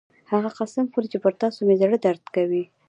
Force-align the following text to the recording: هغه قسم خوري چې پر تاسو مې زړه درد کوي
هغه 0.31 0.49
قسم 0.57 0.85
خوري 0.91 1.07
چې 1.13 1.17
پر 1.23 1.33
تاسو 1.41 1.59
مې 1.67 1.75
زړه 1.81 1.97
درد 2.05 2.23
کوي 2.35 2.63